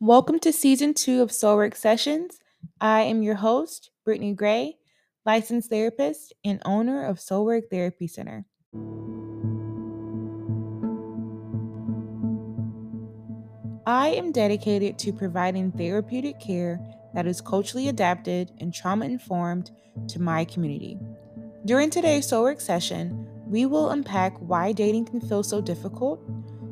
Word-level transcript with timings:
Welcome 0.00 0.38
to 0.40 0.52
season 0.52 0.94
two 0.94 1.22
of 1.22 1.30
Soulwork 1.30 1.74
Sessions. 1.74 2.38
I 2.80 3.00
am 3.00 3.20
your 3.20 3.34
host, 3.34 3.90
Brittany 4.04 4.32
Gray, 4.32 4.76
licensed 5.26 5.70
therapist 5.70 6.32
and 6.44 6.62
owner 6.64 7.04
of 7.04 7.18
Soulwork 7.18 7.62
Therapy 7.68 8.06
Center. 8.06 8.46
I 13.88 14.10
am 14.10 14.30
dedicated 14.30 15.00
to 15.00 15.12
providing 15.12 15.72
therapeutic 15.72 16.38
care 16.38 16.78
that 17.12 17.26
is 17.26 17.40
culturally 17.40 17.88
adapted 17.88 18.52
and 18.60 18.72
trauma 18.72 19.04
informed 19.04 19.72
to 20.06 20.22
my 20.22 20.44
community. 20.44 20.96
During 21.64 21.90
today's 21.90 22.30
Soulwork 22.30 22.60
session, 22.60 23.26
we 23.48 23.66
will 23.66 23.90
unpack 23.90 24.38
why 24.38 24.70
dating 24.70 25.06
can 25.06 25.20
feel 25.20 25.42
so 25.42 25.60
difficult 25.60 26.22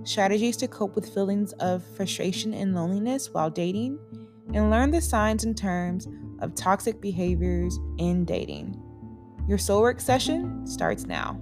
strategies 0.06 0.56
to 0.56 0.69
cope 0.69 0.95
with 0.95 1.12
feelings 1.12 1.52
of 1.55 1.84
frustration 1.96 2.55
and 2.55 2.74
loneliness 2.74 3.30
while 3.33 3.51
dating, 3.51 3.98
and 4.55 4.70
learn 4.70 4.91
the 4.91 5.01
signs 5.01 5.45
and 5.45 5.56
terms 5.56 6.09
of 6.41 6.55
toxic 6.55 7.01
behaviors 7.01 7.79
in 7.98 8.24
dating. 8.24 8.80
Your 9.48 9.59
soul 9.59 9.82
work 9.82 10.01
session 10.01 10.66
starts 10.66 11.06
now. 11.06 11.38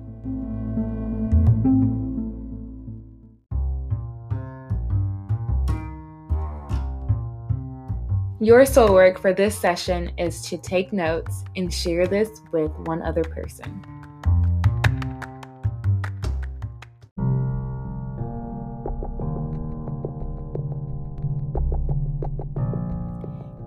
Your 8.40 8.66
soul 8.66 8.92
work 8.92 9.18
for 9.18 9.32
this 9.32 9.59
session 9.59 10.10
is 10.18 10.42
to 10.48 10.59
take 10.59 10.92
notes 10.92 11.45
and 11.56 11.73
share 11.73 12.06
this 12.06 12.28
with 12.52 12.70
one 12.80 13.01
other 13.01 13.24
person. 13.24 13.93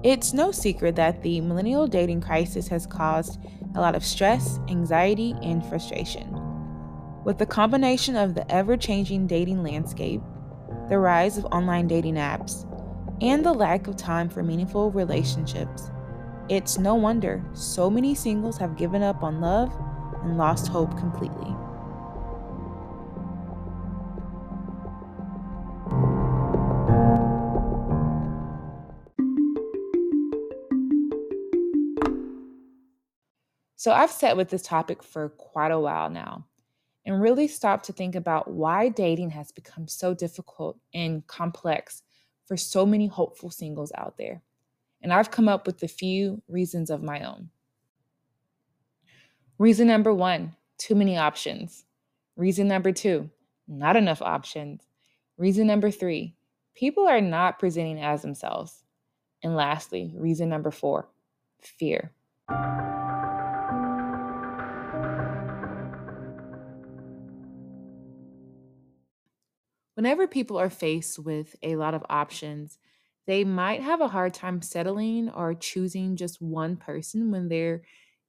It's 0.08 0.31
no 0.31 0.53
secret 0.53 0.95
that 0.95 1.22
the 1.22 1.41
millennial 1.41 1.86
dating 1.86 2.22
crisis 2.22 2.69
has 2.69 2.88
caused 2.88 3.41
a 3.75 3.81
lot 3.81 3.94
of 3.94 4.05
stress, 4.05 4.58
anxiety, 4.69 5.36
and 5.44 5.61
frustration. 5.66 6.31
With 7.25 7.39
the 7.39 7.45
combination 7.45 8.16
of 8.16 8.33
the 8.33 8.50
ever 8.50 8.78
changing 8.78 9.28
dating 9.28 9.63
landscape, 9.63 10.22
the 10.88 10.97
rise 10.97 11.38
of 11.38 11.44
online 11.47 11.89
dating 11.89 12.16
apps, 12.16 12.63
and 13.22 13.45
the 13.45 13.52
lack 13.52 13.88
of 13.88 13.97
time 13.97 14.30
for 14.30 14.44
meaningful 14.44 14.91
relationships, 14.91 15.91
it's 16.47 16.78
no 16.78 16.95
wonder 16.95 17.44
so 17.52 17.89
many 17.89 18.16
singles 18.16 18.58
have 18.59 18.78
given 18.78 19.03
up 19.03 19.23
on 19.23 19.41
love 19.41 19.73
and 20.23 20.38
lost 20.38 20.69
hope 20.69 20.97
completely. 20.97 21.53
So 33.88 33.94
I've 33.94 34.12
sat 34.12 34.36
with 34.36 34.50
this 34.50 34.64
topic 34.64 35.02
for 35.02 35.30
quite 35.30 35.72
a 35.72 35.80
while 35.80 36.10
now 36.10 36.46
and 37.06 37.22
really 37.22 37.48
stopped 37.48 37.86
to 37.86 37.94
think 37.94 38.16
about 38.16 38.52
why 38.52 38.90
dating 38.90 39.30
has 39.30 39.54
become 39.54 39.88
so 39.88 40.14
difficult 40.14 40.78
and 40.94 41.26
complex 41.26 42.04
for 42.48 42.58
so 42.58 42.86
many 42.86 43.08
hopeful 43.08 43.50
singles 43.50 43.94
out 43.98 44.18
there. 44.18 44.42
And 45.02 45.14
I've 45.14 45.32
come 45.32 45.48
up 45.48 45.66
with 45.66 45.82
a 45.84 45.88
few 45.88 46.42
reasons 46.50 46.90
of 46.90 47.02
my 47.02 47.22
own. 47.22 47.50
Reason 49.58 49.88
number 49.88 50.14
one 50.14 50.58
too 50.78 50.94
many 50.94 51.18
options. 51.18 51.86
Reason 52.36 52.68
number 52.68 52.92
two 52.92 53.30
not 53.70 53.96
enough 53.96 54.22
options. 54.22 54.82
Reason 55.38 55.66
number 55.66 55.92
three 55.92 56.36
people 56.76 57.08
are 57.08 57.22
not 57.22 57.58
presenting 57.58 58.02
as 58.02 58.22
themselves. 58.22 58.84
And 59.42 59.56
lastly, 59.56 60.14
reason 60.18 60.50
number 60.50 60.72
four 60.72 61.08
fear. 61.62 62.12
Whenever 69.97 70.28
people 70.28 70.58
are 70.58 70.69
faced 70.69 71.18
with 71.18 71.56
a 71.63 71.75
lot 71.75 71.96
of 71.96 72.06
options, 72.08 72.78
they 73.25 73.44
might 73.44 73.81
have 73.81 74.00
a 74.00 74.08
hard 74.08 74.31
time 74.31 74.62
settling 74.62 75.28
or 75.28 75.56
choosing 75.56 76.16
just 76.16 76.40
one 76.40 76.78
person 76.78 77.31
when 77.31 77.50
there 77.50 77.81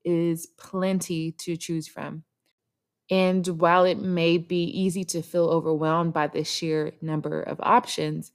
is 0.03 0.47
plenty 0.57 1.31
to 1.33 1.59
choose 1.59 1.87
from. 1.87 2.23
And 3.11 3.47
while 3.47 3.85
it 3.85 4.01
may 4.01 4.39
be 4.39 4.65
easy 4.65 5.05
to 5.05 5.21
feel 5.21 5.51
overwhelmed 5.51 6.15
by 6.15 6.29
the 6.29 6.43
sheer 6.43 6.93
number 7.03 7.43
of 7.43 7.61
options, 7.61 8.33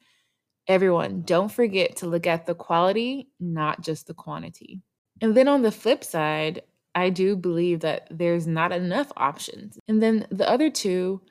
everyone, 0.68 1.24
don't 1.24 1.52
forget 1.52 1.96
to 1.98 2.08
look 2.08 2.28
at 2.28 2.46
the 2.46 2.54
quality, 2.54 3.32
not 3.40 3.82
just 3.82 4.06
the 4.06 4.14
quantity. 4.14 4.84
And 5.22 5.36
then 5.36 5.48
on 5.48 5.64
the 5.64 5.72
flip 5.72 6.04
side, 6.04 6.62
I 6.94 7.10
do 7.10 7.36
believe 7.36 7.80
that 7.80 8.08
there's 8.12 8.46
not 8.46 8.72
enough 8.72 9.12
options. 9.18 9.80
And 9.88 10.04
then 10.04 10.28
the 10.30 10.48
other 10.48 10.70
two 10.70 11.22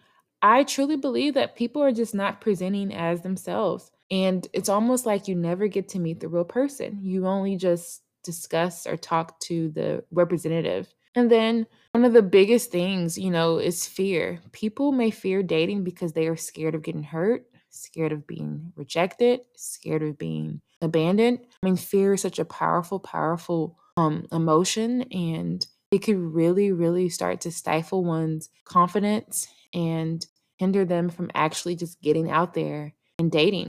I 0.43 0.65
truly 0.65 0.97
believe 0.97 1.35
that 1.35 1.57
people 1.57 1.83
are 1.83 1.93
just 1.93 2.15
not 2.15 2.41
presenting 2.41 2.93
as 2.93 3.23
themselves. 3.23 3.91
And 4.11 4.47
it's 4.53 4.69
almost 4.69 5.07
like 5.07 5.29
you 5.29 5.35
never 5.35 5.69
get 5.69 5.89
to 5.91 5.99
meet 5.99 6.21
the 6.21 6.29
real 6.29 6.45
person. 6.45 6.99
You 7.01 7.27
only 7.27 7.57
just 7.57 8.03
discuss 8.25 8.87
or 8.87 8.97
talk 8.97 9.39
to 9.41 9.71
the 9.71 10.05
representative. 10.11 10.93
And 11.15 11.31
then 11.31 11.67
one 11.93 12.05
of 12.05 12.13
the 12.13 12.23
biggest 12.23 12.71
things, 12.71 13.19
you 13.19 13.31
know, 13.31 13.59
is 13.59 13.87
fear. 13.87 14.41
People 14.53 14.93
may 14.93 15.11
fear 15.11 15.43
dating 15.43 15.85
because 15.85 16.13
they 16.13 16.27
are 16.27 16.37
scared 16.37 16.75
of 16.75 16.83
getting 16.83 17.03
hurt, 17.03 17.47
scared 17.71 18.13
of 18.13 18.27
being 18.27 18.73
rejected, 18.77 19.41
scared 19.57 20.03
of 20.03 20.19
being 20.19 20.61
abandoned. 20.81 21.41
I 21.63 21.67
mean, 21.67 21.77
fear 21.77 22.15
is 22.15 22.23
such 22.23 22.39
a 22.39 22.45
powerful, 22.45 22.99
powerful 22.99 23.79
um, 23.97 24.27
emotion, 24.33 25.03
and 25.13 25.67
it 25.93 26.01
could 26.03 26.17
really, 26.17 26.73
really 26.73 27.11
start 27.11 27.43
to 27.43 27.53
stifle 27.53 28.03
one's 28.03 28.49
confidence 28.65 29.47
and 29.75 30.27
hinder 30.57 30.87
them 30.87 31.11
from 31.11 31.31
actually 31.35 31.77
just 31.77 32.01
getting 32.01 32.31
out 32.31 32.55
there 32.55 32.95
and 33.19 33.31
dating. 33.31 33.67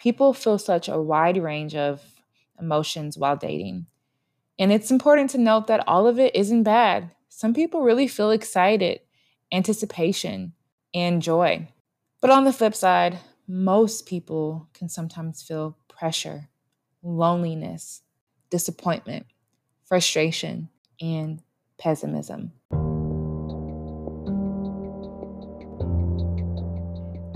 People 0.00 0.34
feel 0.34 0.58
such 0.58 0.88
a 0.88 1.00
wide 1.00 1.40
range 1.40 1.76
of 1.76 2.02
emotions 2.60 3.16
while 3.16 3.36
dating. 3.36 3.86
And 4.58 4.72
it's 4.72 4.90
important 4.90 5.30
to 5.30 5.38
note 5.38 5.68
that 5.68 5.86
all 5.86 6.08
of 6.08 6.18
it 6.18 6.34
isn't 6.34 6.64
bad. 6.64 7.12
Some 7.28 7.54
people 7.54 7.82
really 7.82 8.08
feel 8.08 8.32
excited, 8.32 8.98
anticipation, 9.52 10.54
and 10.92 11.22
joy. 11.22 11.68
But 12.20 12.30
on 12.30 12.44
the 12.44 12.52
flip 12.52 12.74
side, 12.74 13.20
most 13.50 14.04
people 14.04 14.68
can 14.74 14.90
sometimes 14.90 15.42
feel 15.42 15.74
pressure, 15.88 16.50
loneliness, 17.02 18.02
disappointment, 18.50 19.24
frustration, 19.86 20.68
and 21.00 21.42
pessimism. 21.78 22.52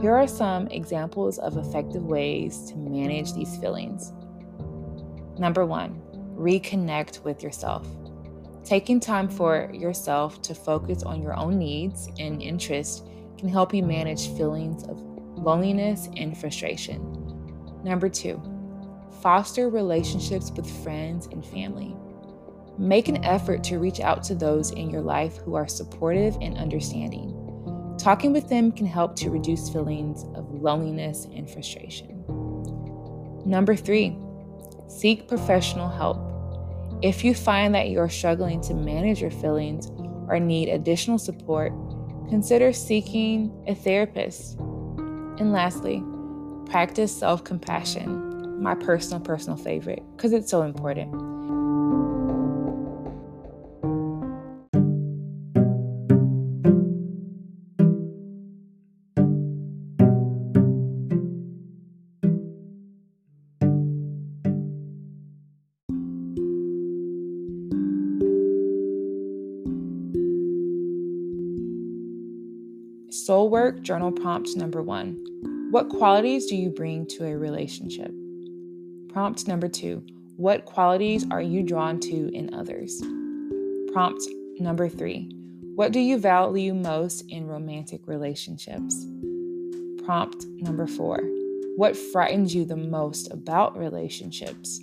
Here 0.03 0.15
are 0.15 0.27
some 0.27 0.67
examples 0.67 1.39
of 1.39 1.57
effective 1.57 2.05
ways 2.05 2.71
to 2.71 2.77
manage 2.77 3.33
these 3.33 3.57
feelings. 3.57 4.13
Number 5.39 5.65
one, 5.65 5.99
reconnect 6.37 7.25
with 7.25 7.43
yourself. 7.43 7.87
Taking 8.65 9.01
time 9.01 9.31
for 9.31 9.71
yourself 9.73 10.43
to 10.43 10.55
focus 10.55 11.05
on 11.05 11.23
your 11.23 11.35
own 11.35 11.59
needs 11.59 12.11
and 12.19 12.43
interests 12.43 13.03
can 13.39 13.49
help 13.49 13.73
you 13.73 13.83
manage 13.83 14.29
feelings 14.37 14.85
of 14.85 15.12
loneliness 15.43 16.09
and 16.17 16.37
frustration. 16.37 17.01
Number 17.85 18.09
two, 18.09 18.41
foster 19.23 19.69
relationships 19.69 20.51
with 20.51 20.69
friends 20.83 21.27
and 21.27 21.45
family. 21.45 21.97
Make 22.79 23.09
an 23.09 23.25
effort 23.25 23.63
to 23.65 23.79
reach 23.79 24.01
out 24.01 24.23
to 24.25 24.35
those 24.35 24.71
in 24.71 24.91
your 24.91 25.03
life 25.03 25.37
who 25.39 25.55
are 25.55 25.69
supportive 25.69 26.37
and 26.41 26.57
understanding. 26.57 27.39
Talking 27.99 28.33
with 28.33 28.49
them 28.49 28.73
can 28.73 28.87
help 28.87 29.15
to 29.17 29.31
reduce 29.31 29.69
feelings 29.69 30.25
of 30.35 30.51
loneliness 30.51 31.27
and 31.35 31.49
frustration. 31.49 32.25
Number 33.45 33.77
three, 33.77 34.17
seek 34.89 35.29
professional 35.29 35.89
help. 35.89 36.19
If 37.03 37.25
you 37.25 37.35
find 37.35 37.75
that 37.75 37.91
you're 37.91 38.09
struggling 38.09 38.61
to 38.63 38.75
manage 38.75 39.21
your 39.21 39.31
feelings 39.31 39.89
or 40.29 40.39
need 40.41 40.69
additional 40.69 41.19
support, 41.19 41.73
consider 42.29 42.73
seeking 42.73 43.53
a 43.67 43.75
therapist. 43.75 44.59
And 45.43 45.51
lastly, 45.51 46.05
practice 46.67 47.19
self 47.19 47.43
compassion 47.43 48.63
my 48.63 48.77
personal, 48.77 49.19
personal 49.19 49.57
favorite 49.57 50.01
because 50.17 50.33
it's 50.33 50.49
so 50.49 50.63
important. 50.63 51.11
Soul 73.13 73.51
Work 73.51 73.83
Journal 73.83 74.13
Prompt 74.13 74.57
number 74.57 74.81
one 74.81 75.32
What 75.73 75.89
qualities 75.89 76.45
do 76.45 76.55
you 76.55 76.69
bring 76.69 77.07
to 77.07 77.25
a 77.25 77.35
relationship? 77.35 78.13
Prompt 79.09 79.49
number 79.49 79.69
two 79.69 80.05
What 80.37 80.67
qualities 80.67 81.25
are 81.31 81.41
you 81.41 81.63
drawn 81.63 81.99
to 82.01 82.31
in 82.35 82.53
others? 82.53 83.03
Prompt 83.95 84.23
number 84.61 84.91
three 84.91 85.35
What 85.75 85.93
do 85.93 85.99
you 85.99 86.19
value 86.19 86.75
most 86.75 87.23
in 87.31 87.47
romantic 87.47 88.07
relationships? 88.07 89.07
Prompt 90.05 90.45
number 90.59 90.87
four 90.87 91.21
What 91.77 91.97
frightens 91.97 92.55
you 92.55 92.67
the 92.67 92.77
most 92.77 93.33
about 93.33 93.79
relationships? 93.79 94.79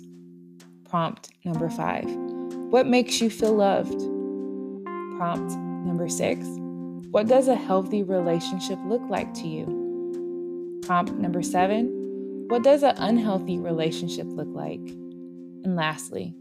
Prompt 0.88 1.30
number 1.44 1.70
five 1.70 2.10
What 2.72 2.88
makes 2.88 3.20
you 3.20 3.30
feel 3.30 3.54
loved? 3.54 4.00
Prompt 5.16 5.52
number 5.86 6.08
six 6.08 6.44
what 7.12 7.28
does 7.28 7.46
a 7.46 7.54
healthy 7.54 8.02
relationship 8.02 8.78
look 8.86 9.02
like 9.08 9.34
to 9.34 9.48
you? 9.48 9.79
Prompt 10.82 11.12
number 11.12 11.42
seven 11.42 12.46
What 12.48 12.62
does 12.62 12.82
an 12.82 12.94
unhealthy 12.96 13.58
relationship 13.58 14.26
look 14.28 14.48
like? 14.48 14.80
And 14.80 15.76
lastly, 15.76 16.34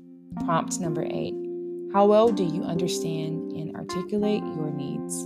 prompt 0.46 0.80
number 0.80 1.06
eight 1.10 1.36
How 1.94 2.06
well 2.06 2.30
do 2.30 2.44
you 2.44 2.64
understand 2.64 3.52
and 3.52 3.76
articulate 3.76 4.44
your 4.44 4.72
needs? 4.72 5.26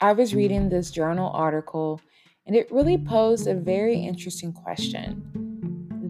I 0.00 0.12
was 0.12 0.34
reading 0.34 0.68
this 0.68 0.90
journal 0.90 1.30
article 1.32 2.00
and 2.46 2.54
it 2.54 2.70
really 2.70 2.98
posed 2.98 3.46
a 3.46 3.54
very 3.54 3.98
interesting 3.98 4.52
question. 4.52 5.33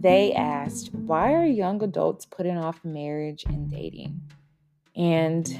They 0.05 0.33
asked, 0.33 0.93
Why 0.93 1.33
are 1.33 1.47
young 1.47 1.81
adults 1.81 2.27
putting 2.27 2.59
off 2.59 2.85
marriage 2.85 3.43
and 3.47 3.71
dating? 3.71 4.21
And 4.95 5.59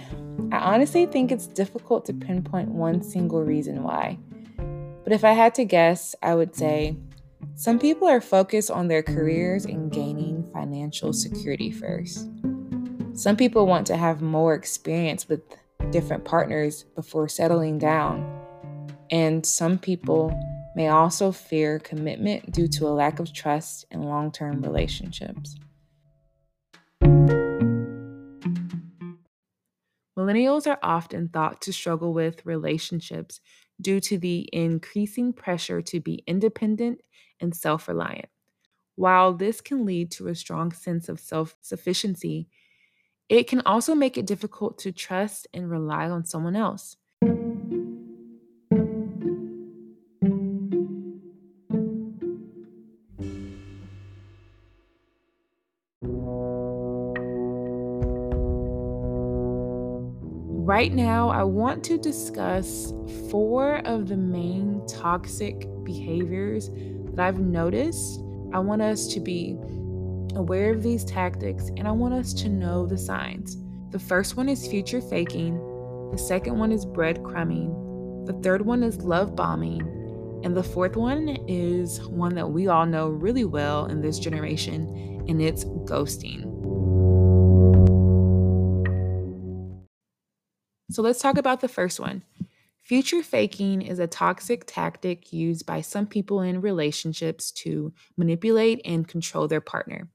I 0.52 0.58
honestly 0.58 1.08
think 1.08 1.32
it's 1.32 1.48
difficult 1.48 2.06
to 2.06 2.14
pinpoint 2.14 2.70
one 2.70 3.02
single 3.02 3.44
reason 3.44 3.82
why. 3.82 4.20
But 5.04 5.14
if 5.14 5.24
I 5.24 5.32
had 5.32 5.56
to 5.56 5.66
guess, 5.66 6.14
I 6.22 6.36
would 6.36 6.56
say 6.56 6.96
some 7.56 7.80
people 7.80 8.08
are 8.08 8.22
focused 8.22 8.70
on 8.70 8.88
their 8.88 9.02
careers 9.02 9.66
and 9.66 9.92
gaining 9.92 10.44
financial 10.54 11.12
security 11.12 11.72
first. 11.72 12.30
Some 13.14 13.36
people 13.36 13.66
want 13.66 13.88
to 13.88 13.98
have 13.98 14.22
more 14.22 14.54
experience 14.54 15.28
with 15.28 15.42
different 15.90 16.24
partners 16.24 16.84
before 16.94 17.28
settling 17.28 17.80
down. 17.80 18.24
And 19.10 19.44
some 19.44 19.80
people 19.80 20.40
may 20.76 20.90
also 20.90 21.32
fear 21.32 21.80
commitment 21.80 22.52
due 22.52 22.68
to 22.68 22.88
a 22.88 22.90
lack 22.90 23.20
of 23.20 23.34
trust 23.34 23.86
in 23.90 24.04
long 24.04 24.32
term 24.32 24.62
relationships. 24.62 25.56
Millennials 30.18 30.66
are 30.66 30.80
often 30.82 31.30
thought 31.30 31.62
to 31.62 31.74
struggle 31.74 32.14
with 32.14 32.46
relationships 32.46 33.42
due 33.82 34.00
to 34.00 34.18
the 34.18 34.50
increasing 34.54 35.34
pressure 35.34 35.82
to 35.82 36.00
be 36.00 36.24
independent 36.28 37.02
and 37.40 37.56
self 37.56 37.88
reliant. 37.88 38.30
While 38.96 39.34
this 39.34 39.60
can 39.60 39.86
lead 39.86 40.12
to 40.12 40.28
a 40.28 40.36
strong 40.36 40.72
sense 40.72 41.10
of 41.10 41.20
self 41.20 41.56
sufficiency, 41.62 42.48
it 43.28 43.48
can 43.48 43.62
also 43.62 43.96
make 43.96 44.18
it 44.18 44.28
difficult 44.28 44.78
to 44.80 44.92
trust 44.92 45.48
and 45.54 45.70
rely 45.70 46.10
on 46.10 46.26
someone 46.26 46.56
else. 46.56 46.98
Right 60.86 60.94
now, 60.94 61.30
I 61.30 61.42
want 61.42 61.84
to 61.86 61.98
discuss 61.98 62.94
four 63.32 63.78
of 63.88 64.08
the 64.08 64.18
main 64.18 64.86
toxic 64.86 65.68
behaviors 65.84 66.70
that 67.16 67.20
I've 67.26 67.40
noticed. 67.40 68.20
I 68.54 68.60
want 68.60 68.84
us 68.84 69.08
to 69.16 69.20
be 69.20 69.58
aware 70.36 70.72
of 70.72 70.84
these 70.84 71.04
tactics 71.04 71.70
and 71.76 71.88
I 71.88 71.92
want 71.92 72.14
us 72.14 72.36
to 72.36 72.50
know 72.50 72.86
the 72.86 73.00
signs. 73.00 73.58
The 73.90 73.98
first 73.98 74.38
one 74.38 74.48
is 74.48 74.68
future 74.68 75.02
faking, 75.02 75.56
the 76.12 76.20
second 76.20 76.60
one 76.60 76.72
is 76.72 76.86
breadcrumbing, 76.86 78.28
the 78.28 78.40
third 78.44 78.64
one 78.64 78.84
is 78.84 79.02
love 79.02 79.36
bombing, 79.36 79.82
and 80.44 80.56
the 80.56 80.62
fourth 80.62 80.96
one 80.96 81.30
is 81.48 82.00
one 82.10 82.36
that 82.36 82.52
we 82.52 82.68
all 82.68 82.86
know 82.86 83.10
really 83.10 83.46
well 83.46 83.88
in 83.88 84.02
this 84.02 84.20
generation, 84.20 85.26
and 85.28 85.42
it's 85.42 85.66
ghosting. 85.66 86.45
So 90.96 91.02
let's 91.02 91.20
talk 91.20 91.38
about 91.38 91.60
the 91.60 91.68
first 91.68 92.00
one. 92.00 92.24
Future 92.82 93.22
faking 93.22 93.82
is 93.82 94.00
a 94.00 94.08
toxic 94.08 94.64
tactic 94.66 95.34
used 95.34 95.66
by 95.66 95.82
some 95.82 96.08
people 96.08 96.40
in 96.40 96.62
relationships 96.62 97.52
to 97.52 97.92
manipulate 98.16 98.80
and 98.86 99.06
control 99.06 99.50
their 99.50 99.60
partner. 99.60 100.10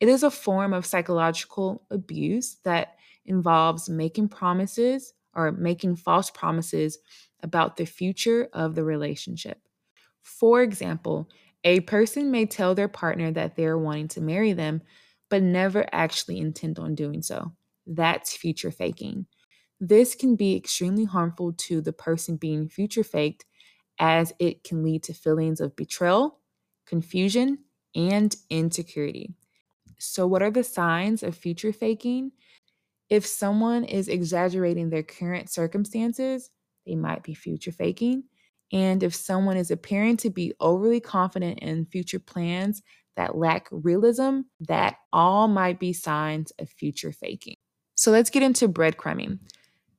It 0.00 0.08
is 0.08 0.22
a 0.22 0.30
form 0.30 0.72
of 0.72 0.86
psychological 0.86 1.82
abuse 1.90 2.56
that 2.64 2.96
involves 3.26 3.90
making 3.90 4.30
promises 4.30 5.12
or 5.34 5.52
making 5.52 5.96
false 5.96 6.30
promises 6.30 6.96
about 7.42 7.76
the 7.76 7.84
future 7.84 8.48
of 8.54 8.74
the 8.74 8.84
relationship. 8.84 9.60
For 10.22 10.62
example, 10.62 11.28
a 11.64 11.80
person 11.80 12.30
may 12.30 12.46
tell 12.46 12.74
their 12.74 12.88
partner 12.88 13.30
that 13.32 13.56
they're 13.56 13.76
wanting 13.76 14.08
to 14.08 14.22
marry 14.22 14.54
them, 14.54 14.80
but 15.28 15.42
never 15.42 15.86
actually 15.92 16.38
intend 16.38 16.78
on 16.78 16.94
doing 16.94 17.20
so. 17.20 17.52
That's 17.86 18.34
future 18.34 18.70
faking. 18.70 19.26
This 19.80 20.14
can 20.14 20.36
be 20.36 20.56
extremely 20.56 21.04
harmful 21.04 21.52
to 21.52 21.80
the 21.80 21.92
person 21.92 22.36
being 22.36 22.68
future 22.68 23.04
faked, 23.04 23.44
as 23.98 24.32
it 24.38 24.64
can 24.64 24.82
lead 24.82 25.04
to 25.04 25.14
feelings 25.14 25.60
of 25.60 25.76
betrayal, 25.76 26.38
confusion, 26.86 27.58
and 27.94 28.34
insecurity. 28.50 29.34
So, 29.98 30.26
what 30.26 30.42
are 30.42 30.50
the 30.50 30.64
signs 30.64 31.22
of 31.22 31.36
future 31.36 31.72
faking? 31.72 32.32
If 33.08 33.26
someone 33.26 33.84
is 33.84 34.08
exaggerating 34.08 34.90
their 34.90 35.02
current 35.02 35.50
circumstances, 35.50 36.50
they 36.86 36.94
might 36.94 37.22
be 37.22 37.34
future 37.34 37.72
faking. 37.72 38.24
And 38.72 39.02
if 39.02 39.14
someone 39.14 39.56
is 39.56 39.70
appearing 39.70 40.18
to 40.18 40.30
be 40.30 40.52
overly 40.60 41.00
confident 41.00 41.60
in 41.60 41.86
future 41.86 42.18
plans 42.18 42.82
that 43.16 43.36
lack 43.36 43.68
realism, 43.70 44.40
that 44.60 44.96
all 45.12 45.48
might 45.48 45.80
be 45.80 45.92
signs 45.92 46.52
of 46.58 46.68
future 46.68 47.12
faking. 47.12 47.54
So 47.94 48.10
let's 48.10 48.30
get 48.30 48.42
into 48.42 48.68
breadcrumbing. 48.68 49.38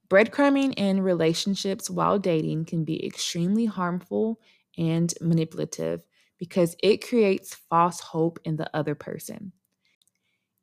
Breadcrumbing 0.10 0.74
in 0.75 1.01
relationships 1.01 1.89
while 1.89 2.18
dating 2.18 2.66
can 2.66 2.84
be 2.84 3.06
extremely 3.06 3.66
harmful 3.66 4.39
and 4.78 5.13
manipulative 5.22 6.06
because 6.38 6.75
it 6.82 7.08
creates 7.08 7.54
false 7.54 8.00
hope 8.00 8.39
in 8.44 8.56
the 8.56 8.75
other 8.75 8.96
person. 8.96 9.51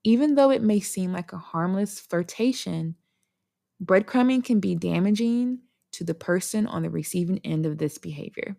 Even 0.04 0.34
though 0.34 0.50
it 0.50 0.62
may 0.62 0.80
seem 0.80 1.12
like 1.12 1.32
a 1.32 1.38
harmless 1.38 2.00
flirtation, 2.00 2.96
breadcrumbing 3.84 4.44
can 4.44 4.60
be 4.60 4.74
damaging 4.74 5.60
to 5.92 6.04
the 6.04 6.14
person 6.14 6.66
on 6.66 6.82
the 6.82 6.90
receiving 6.90 7.40
end 7.44 7.66
of 7.66 7.78
this 7.78 7.98
behavior. 7.98 8.56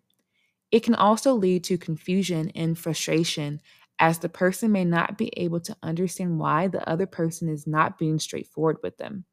It 0.71 0.83
can 0.83 0.95
also 0.95 1.33
lead 1.33 1.63
to 1.65 1.77
confusion 1.77 2.51
and 2.55 2.77
frustration 2.77 3.61
as 3.99 4.19
the 4.19 4.29
person 4.29 4.71
may 4.71 4.85
not 4.85 5.17
be 5.17 5.31
able 5.37 5.59
to 5.61 5.75
understand 5.83 6.39
why 6.39 6.67
the 6.67 6.87
other 6.87 7.07
person 7.07 7.49
is 7.49 7.67
not 7.67 7.97
being 7.97 8.19
straightforward 8.19 8.77
with 8.83 8.97
them. 8.97 9.25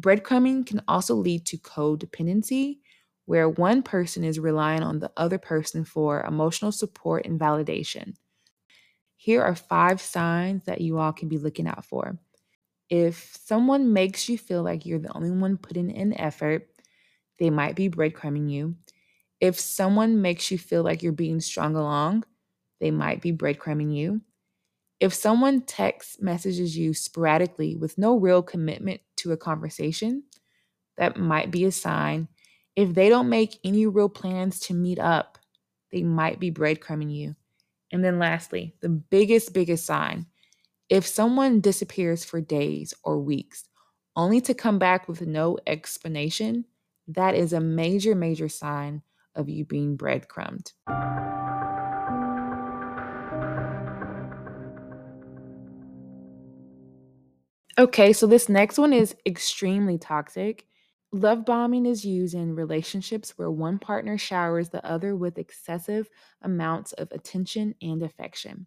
Breadcrumbing 0.00 0.66
can 0.66 0.82
also 0.88 1.14
lead 1.14 1.46
to 1.46 1.58
codependency, 1.58 2.80
where 3.26 3.48
one 3.48 3.82
person 3.84 4.24
is 4.24 4.40
relying 4.40 4.82
on 4.82 4.98
the 5.00 5.12
other 5.16 5.38
person 5.38 5.84
for 5.84 6.22
emotional 6.22 6.72
support 6.72 7.26
and 7.26 7.38
validation. 7.38 8.14
Here 9.16 9.42
are 9.42 9.54
five 9.54 10.00
signs 10.00 10.64
that 10.64 10.80
you 10.80 10.98
all 10.98 11.12
can 11.12 11.28
be 11.28 11.38
looking 11.38 11.66
out 11.66 11.84
for. 11.84 12.18
If 12.90 13.36
someone 13.44 13.92
makes 13.92 14.28
you 14.28 14.38
feel 14.38 14.62
like 14.62 14.86
you're 14.86 14.98
the 15.00 15.14
only 15.16 15.30
one 15.30 15.58
putting 15.58 15.90
in 15.90 16.14
effort, 16.18 16.68
they 17.38 17.50
might 17.50 17.76
be 17.76 17.90
breadcrumbing 17.90 18.50
you. 18.50 18.76
If 19.40 19.60
someone 19.60 20.22
makes 20.22 20.50
you 20.50 20.58
feel 20.58 20.82
like 20.84 21.02
you're 21.02 21.12
being 21.12 21.40
strung 21.40 21.76
along, 21.76 22.24
they 22.80 22.90
might 22.92 23.22
be 23.22 23.32
breadcrumbing 23.32 23.94
you. 23.94 24.22
If 25.00 25.14
someone 25.14 25.62
text 25.62 26.22
messages 26.22 26.76
you 26.76 26.92
sporadically 26.92 27.74
with 27.74 27.96
no 27.96 28.16
real 28.18 28.42
commitment 28.42 29.00
to 29.16 29.32
a 29.32 29.36
conversation, 29.36 30.24
that 30.98 31.16
might 31.16 31.50
be 31.50 31.64
a 31.64 31.72
sign. 31.72 32.28
If 32.76 32.94
they 32.94 33.08
don't 33.08 33.30
make 33.30 33.58
any 33.64 33.86
real 33.86 34.10
plans 34.10 34.60
to 34.60 34.74
meet 34.74 34.98
up, 34.98 35.38
they 35.90 36.02
might 36.02 36.38
be 36.38 36.52
breadcrumbing 36.52 37.14
you. 37.14 37.34
And 37.90 38.04
then 38.04 38.18
lastly, 38.18 38.74
the 38.80 38.90
biggest, 38.90 39.52
biggest 39.52 39.86
sign 39.86 40.26
if 40.90 41.06
someone 41.06 41.60
disappears 41.60 42.24
for 42.24 42.40
days 42.40 42.92
or 43.04 43.18
weeks, 43.20 43.68
only 44.16 44.40
to 44.40 44.54
come 44.54 44.80
back 44.80 45.08
with 45.08 45.22
no 45.22 45.56
explanation, 45.64 46.64
that 47.06 47.36
is 47.36 47.52
a 47.52 47.60
major, 47.60 48.16
major 48.16 48.48
sign 48.48 49.02
of 49.36 49.48
you 49.48 49.64
being 49.64 49.94
breadcrumbed. 49.94 50.72
Okay, 57.80 58.12
so 58.12 58.26
this 58.26 58.50
next 58.50 58.78
one 58.78 58.92
is 58.92 59.16
extremely 59.24 59.96
toxic. 59.96 60.66
Love 61.12 61.46
bombing 61.46 61.86
is 61.86 62.04
used 62.04 62.34
in 62.34 62.54
relationships 62.54 63.38
where 63.38 63.50
one 63.50 63.78
partner 63.78 64.18
showers 64.18 64.68
the 64.68 64.84
other 64.86 65.16
with 65.16 65.38
excessive 65.38 66.10
amounts 66.42 66.92
of 66.92 67.10
attention 67.10 67.74
and 67.82 68.02
affection. 68.02 68.66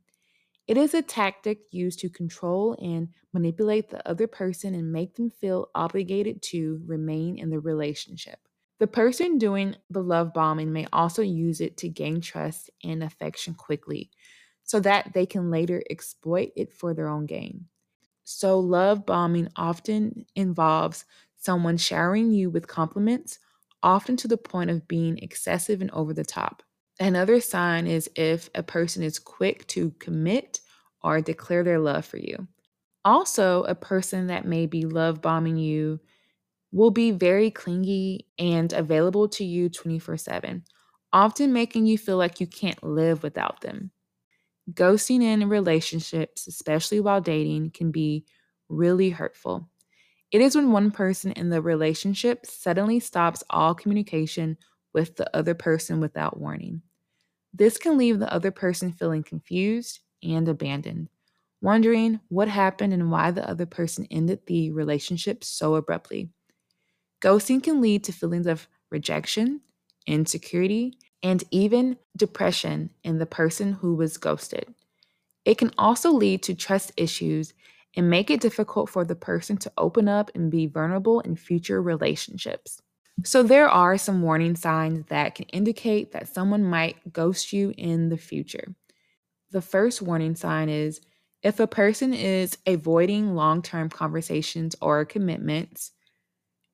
It 0.67 0.77
is 0.77 0.93
a 0.93 1.01
tactic 1.03 1.59
used 1.71 1.99
to 1.99 2.09
control 2.09 2.77
and 2.81 3.09
manipulate 3.33 3.89
the 3.89 4.07
other 4.09 4.27
person 4.27 4.75
and 4.75 4.91
make 4.93 5.15
them 5.15 5.29
feel 5.31 5.69
obligated 5.75 6.41
to 6.51 6.81
remain 6.87 7.37
in 7.37 7.51
the 7.51 7.59
relationship. 7.59 8.39
The 8.79 8.87
person 8.87 9.39
doing 9.39 9.77
the 9.89 10.03
love 10.03 10.33
bombing 10.33 10.73
may 10.73 10.87
also 10.93 11.23
use 11.23 11.61
it 11.61 11.77
to 11.79 11.89
gain 11.89 12.21
trust 12.21 12.71
and 12.83 13.03
affection 13.03 13.55
quickly 13.55 14.11
so 14.63 14.79
that 14.81 15.13
they 15.15 15.27
can 15.27 15.51
later 15.51 15.83
exploit 15.89 16.51
it 16.57 16.73
for 16.73 16.95
their 16.95 17.09
own 17.09 17.27
gain. 17.27 17.67
So, 18.23 18.59
love 18.59 19.05
bombing 19.05 19.49
often 19.55 20.25
involves 20.35 21.05
someone 21.37 21.77
showering 21.77 22.31
you 22.31 22.49
with 22.49 22.67
compliments, 22.67 23.39
often 23.81 24.15
to 24.17 24.27
the 24.27 24.37
point 24.37 24.69
of 24.69 24.87
being 24.87 25.17
excessive 25.19 25.81
and 25.81 25.91
over 25.91 26.13
the 26.13 26.23
top. 26.23 26.63
Another 26.99 27.41
sign 27.41 27.87
is 27.87 28.09
if 28.15 28.49
a 28.55 28.63
person 28.63 29.03
is 29.03 29.19
quick 29.19 29.67
to 29.67 29.91
commit 29.99 30.61
or 31.01 31.21
declare 31.21 31.63
their 31.63 31.79
love 31.79 32.05
for 32.05 32.17
you. 32.17 32.47
Also, 33.05 33.63
a 33.63 33.75
person 33.75 34.27
that 34.27 34.45
may 34.45 34.65
be 34.67 34.85
love 34.85 35.21
bombing 35.21 35.57
you 35.57 35.99
will 36.71 36.91
be 36.91 37.11
very 37.11 37.51
clingy 37.51 38.27
and 38.39 38.73
available 38.73 39.27
to 39.29 39.45
you 39.45 39.69
24 39.69 40.17
7, 40.17 40.63
often 41.13 41.53
making 41.53 41.85
you 41.85 41.97
feel 41.97 42.17
like 42.17 42.39
you 42.39 42.47
can't 42.47 42.83
live 42.83 43.23
without 43.23 43.61
them. 43.61 43.91
Ghosting 44.71 45.21
in 45.21 45.49
relationships, 45.49 46.47
especially 46.47 46.99
while 46.99 47.21
dating, 47.21 47.71
can 47.71 47.91
be 47.91 48.25
really 48.69 49.09
hurtful. 49.09 49.69
It 50.31 50.41
is 50.41 50.55
when 50.55 50.71
one 50.71 50.91
person 50.91 51.31
in 51.33 51.49
the 51.49 51.61
relationship 51.61 52.45
suddenly 52.45 52.99
stops 52.99 53.43
all 53.49 53.75
communication 53.75 54.57
with 54.93 55.15
the 55.17 55.35
other 55.35 55.55
person 55.55 55.99
without 55.99 56.39
warning. 56.39 56.81
This 57.53 57.77
can 57.77 57.97
leave 57.97 58.19
the 58.19 58.33
other 58.33 58.51
person 58.51 58.91
feeling 58.93 59.23
confused 59.23 59.99
and 60.23 60.47
abandoned, 60.47 61.09
wondering 61.61 62.19
what 62.29 62.47
happened 62.49 62.93
and 62.93 63.11
why 63.11 63.31
the 63.31 63.47
other 63.49 63.65
person 63.65 64.07
ended 64.11 64.41
the 64.47 64.71
relationship 64.71 65.43
so 65.43 65.75
abruptly. 65.75 66.31
Ghosting 67.21 67.63
can 67.63 67.81
lead 67.81 68.03
to 68.05 68.11
feelings 68.11 68.47
of 68.47 68.67
rejection, 68.91 69.61
insecurity, 70.05 70.97
and 71.23 71.43
even 71.51 71.97
depression 72.15 72.91
in 73.03 73.17
the 73.17 73.25
person 73.25 73.73
who 73.73 73.95
was 73.95 74.17
ghosted. 74.17 74.73
It 75.45 75.57
can 75.57 75.71
also 75.77 76.11
lead 76.11 76.43
to 76.43 76.53
trust 76.53 76.91
issues 76.97 77.53
and 77.95 78.09
make 78.09 78.29
it 78.29 78.41
difficult 78.41 78.89
for 78.89 79.05
the 79.05 79.15
person 79.15 79.57
to 79.57 79.71
open 79.77 80.07
up 80.07 80.31
and 80.35 80.51
be 80.51 80.67
vulnerable 80.67 81.21
in 81.21 81.35
future 81.35 81.81
relationships. 81.81 82.81
So, 83.23 83.43
there 83.43 83.69
are 83.69 83.97
some 83.97 84.23
warning 84.23 84.55
signs 84.55 85.05
that 85.09 85.35
can 85.35 85.45
indicate 85.47 86.11
that 86.11 86.33
someone 86.33 86.63
might 86.63 87.13
ghost 87.13 87.53
you 87.53 87.73
in 87.77 88.09
the 88.09 88.17
future. 88.17 88.75
The 89.51 89.61
first 89.61 90.01
warning 90.01 90.35
sign 90.35 90.67
is 90.69 90.99
if 91.43 91.59
a 91.59 91.67
person 91.67 92.13
is 92.13 92.57
avoiding 92.65 93.35
long 93.35 93.61
term 93.61 93.89
conversations 93.89 94.75
or 94.81 95.05
commitments, 95.05 95.91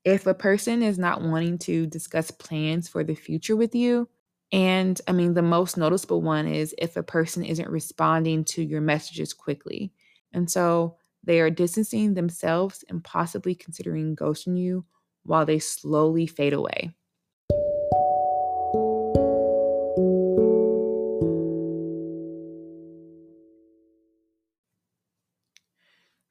if 0.05 0.25
a 0.27 0.33
person 0.33 0.81
is 0.81 0.97
not 0.97 1.21
wanting 1.21 1.57
to 1.59 1.85
discuss 1.87 2.31
plans 2.31 2.87
for 2.87 3.03
the 3.03 3.15
future 3.15 3.55
with 3.55 3.75
you, 3.75 4.07
and 4.51 4.99
I 5.07 5.11
mean, 5.11 5.35
the 5.35 5.41
most 5.41 5.77
noticeable 5.77 6.21
one 6.21 6.47
is 6.47 6.73
if 6.77 6.97
a 6.97 7.03
person 7.03 7.43
isn't 7.43 7.69
responding 7.69 8.43
to 8.45 8.63
your 8.63 8.81
messages 8.81 9.33
quickly. 9.33 9.93
And 10.33 10.49
so 10.49 10.97
they 11.23 11.39
are 11.39 11.51
distancing 11.51 12.15
themselves 12.15 12.83
and 12.89 13.03
possibly 13.03 13.53
considering 13.53 14.15
ghosting 14.15 14.57
you 14.57 14.85
while 15.23 15.45
they 15.45 15.59
slowly 15.59 16.25
fade 16.25 16.53
away. 16.53 16.91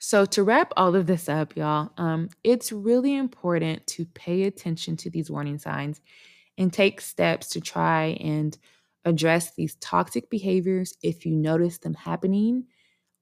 So, 0.01 0.25
to 0.25 0.43
wrap 0.43 0.73
all 0.75 0.95
of 0.95 1.07
this 1.07 1.29
up, 1.29 1.55
y'all, 1.55 1.91
um, 1.99 2.31
it's 2.43 2.73
really 2.73 3.15
important 3.15 3.87
to 3.89 4.07
pay 4.07 4.45
attention 4.45 4.97
to 4.99 5.11
these 5.11 5.31
warning 5.31 5.59
signs 5.59 6.01
and 6.59 6.73
take 6.73 7.01
steps 7.01 7.49
to 7.51 7.61
try 7.61 8.19
and 8.21 8.59
address 9.05 9.55
these 9.55 9.77
toxic 9.77 10.29
behaviors 10.29 10.95
if 11.03 11.25
you 11.25 11.35
notice 11.35 11.79
them 11.79 11.95
happening 11.95 12.65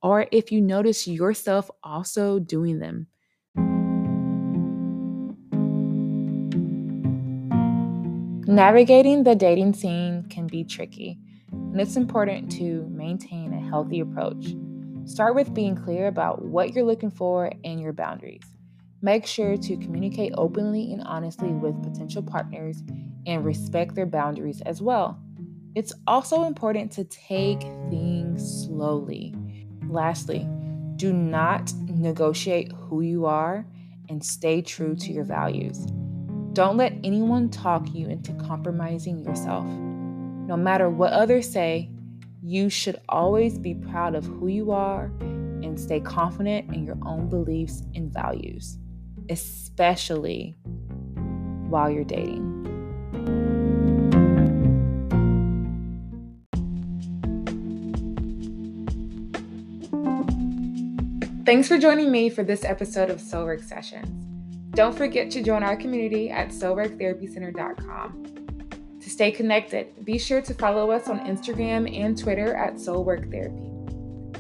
or 0.03 0.27
if 0.33 0.51
you 0.51 0.61
notice 0.61 1.07
yourself 1.07 1.71
also 1.85 2.39
doing 2.39 2.79
them. 2.79 3.07
Navigating 8.49 9.25
the 9.25 9.35
dating 9.35 9.75
scene 9.75 10.25
can 10.31 10.47
be 10.47 10.65
tricky, 10.65 11.19
and 11.51 11.81
it's 11.81 11.97
important 11.97 12.51
to 12.53 12.87
maintain 12.91 13.53
a 13.53 13.61
healthy 13.61 14.01
approach. 14.01 14.55
Start 15.05 15.35
with 15.35 15.53
being 15.53 15.77
clear 15.77 16.07
about 16.07 16.45
what 16.45 16.73
you're 16.73 16.85
looking 16.85 17.11
for 17.11 17.51
and 17.65 17.81
your 17.81 17.93
boundaries. 17.93 18.45
Make 19.03 19.27
sure 19.27 19.57
to 19.57 19.77
communicate 19.77 20.33
openly 20.37 20.93
and 20.93 21.03
honestly 21.03 21.51
with 21.51 21.83
potential 21.83 22.23
partners 22.23 22.83
and 23.27 23.45
respect 23.45 23.95
their 23.95 24.07
boundaries 24.07 24.61
as 24.63 24.81
well. 24.81 25.21
It's 25.75 25.93
also 26.07 26.45
important 26.45 26.91
to 26.93 27.05
take 27.05 27.61
things 27.91 28.65
slowly. 28.65 29.35
Lastly, 29.89 30.49
do 30.97 31.13
not 31.13 31.73
negotiate 31.89 32.73
who 32.73 33.03
you 33.03 33.27
are 33.27 33.67
and 34.09 34.25
stay 34.25 34.63
true 34.63 34.95
to 34.97 35.13
your 35.13 35.25
values. 35.25 35.87
Don't 36.55 36.79
let 36.79 36.95
anyone 37.05 37.51
talk 37.51 37.93
you 37.93 38.09
into 38.09 38.33
compromising 38.35 39.19
yourself. 39.19 39.67
No 39.67 40.57
matter 40.57 40.89
what 40.89 41.13
others 41.13 41.51
say, 41.51 41.91
you 42.43 42.71
should 42.71 42.99
always 43.09 43.59
be 43.59 43.75
proud 43.75 44.15
of 44.15 44.25
who 44.25 44.47
you 44.47 44.71
are 44.73 45.13
and 45.21 45.79
stay 45.79 46.01
confident 46.01 46.73
in 46.73 46.87
your 46.87 46.97
own 47.05 47.29
beliefs 47.29 47.83
and 47.95 48.11
values, 48.11 48.79
especially 49.29 50.57
while 51.69 51.91
you're 51.91 52.05
dating. 52.05 52.56
Thanks 61.47 61.69
for 61.69 61.79
joining 61.79 62.11
me 62.11 62.29
for 62.29 62.43
this 62.43 62.65
episode 62.65 63.09
of 63.09 63.19
Soulwork 63.19 63.63
Sessions. 63.63 64.09
Don't 64.71 64.97
forget 64.97 65.31
to 65.31 65.43
join 65.45 65.63
our 65.63 65.77
community 65.77 66.29
at 66.29 66.49
soulworktherapycenter.com. 66.49 68.27
To 69.01 69.09
stay 69.09 69.31
connected, 69.31 70.05
be 70.05 70.19
sure 70.19 70.43
to 70.43 70.53
follow 70.53 70.91
us 70.91 71.09
on 71.09 71.21
Instagram 71.21 71.97
and 71.97 72.19
Twitter 72.19 72.57
at 72.57 72.75
Soulwork 72.75 73.31
Therapy. 73.31 73.71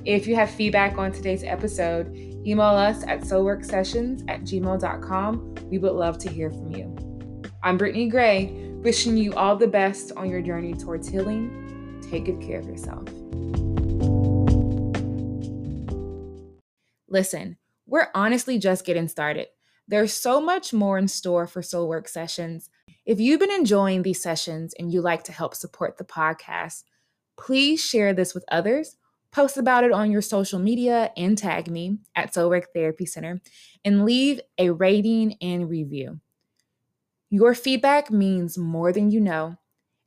If 0.04 0.26
you 0.26 0.34
have 0.34 0.50
feedback 0.50 0.98
on 0.98 1.12
today's 1.12 1.44
episode, 1.44 2.12
email 2.44 2.66
us 2.66 3.04
at 3.04 3.20
soulworksessions 3.20 4.28
at 4.28 4.40
gmail.com. 4.40 5.54
We 5.70 5.78
would 5.78 5.92
love 5.92 6.18
to 6.18 6.28
hear 6.28 6.50
from 6.50 6.72
you. 6.72 6.92
I'm 7.62 7.78
Brittany 7.78 8.08
Gray, 8.08 8.65
wishing 8.86 9.16
you 9.16 9.34
all 9.34 9.56
the 9.56 9.66
best 9.66 10.12
on 10.16 10.30
your 10.30 10.40
journey 10.40 10.72
towards 10.72 11.08
healing. 11.08 11.98
Take 12.08 12.26
good 12.26 12.40
care 12.40 12.60
of 12.60 12.66
yourself. 12.66 13.02
Listen, 17.08 17.56
we're 17.88 18.06
honestly 18.14 18.60
just 18.60 18.86
getting 18.86 19.08
started. 19.08 19.48
There's 19.88 20.12
so 20.12 20.40
much 20.40 20.72
more 20.72 20.98
in 20.98 21.08
store 21.08 21.48
for 21.48 21.62
Soul 21.62 21.88
Work 21.88 22.06
sessions. 22.06 22.70
If 23.04 23.18
you've 23.18 23.40
been 23.40 23.50
enjoying 23.50 24.04
these 24.04 24.22
sessions 24.22 24.72
and 24.78 24.92
you 24.92 25.00
like 25.00 25.24
to 25.24 25.32
help 25.32 25.56
support 25.56 25.98
the 25.98 26.04
podcast, 26.04 26.84
please 27.36 27.84
share 27.84 28.14
this 28.14 28.36
with 28.36 28.44
others, 28.52 28.96
post 29.32 29.56
about 29.56 29.82
it 29.82 29.90
on 29.90 30.12
your 30.12 30.22
social 30.22 30.60
media, 30.60 31.10
and 31.16 31.36
tag 31.36 31.68
me 31.68 31.98
at 32.14 32.32
Soul 32.32 32.50
Work 32.50 32.68
Therapy 32.72 33.04
Center, 33.04 33.40
and 33.84 34.04
leave 34.04 34.40
a 34.58 34.70
rating 34.70 35.38
and 35.40 35.68
review. 35.68 36.20
Your 37.30 37.54
feedback 37.54 38.10
means 38.10 38.58
more 38.58 38.92
than 38.92 39.12
you 39.12 39.20
know, 39.20 39.58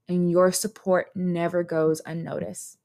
and 0.09 0.31
your 0.31 0.51
support 0.53 1.11
never 1.15 1.63
goes 1.63 2.01
unnoticed. 2.07 2.78